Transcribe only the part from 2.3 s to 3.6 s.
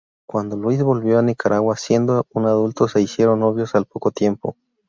un adulto se hicieron